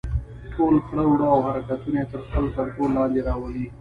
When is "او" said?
1.33-1.39